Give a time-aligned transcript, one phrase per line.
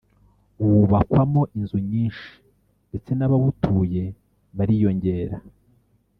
[0.63, 2.29] wubakwamo inzu nyinshi
[2.89, 4.03] ndetse n’abawutuye
[4.57, 5.37] bariyongera